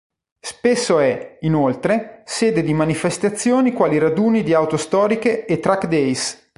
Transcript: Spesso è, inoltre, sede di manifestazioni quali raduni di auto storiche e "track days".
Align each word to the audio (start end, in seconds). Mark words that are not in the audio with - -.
Spesso 0.43 0.97
è, 0.97 1.37
inoltre, 1.41 2.23
sede 2.25 2.63
di 2.63 2.73
manifestazioni 2.73 3.71
quali 3.71 3.99
raduni 3.99 4.41
di 4.41 4.51
auto 4.55 4.75
storiche 4.75 5.45
e 5.45 5.59
"track 5.59 5.85
days". 5.85 6.49